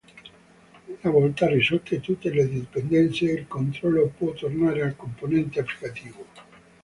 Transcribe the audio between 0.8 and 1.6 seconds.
Una volta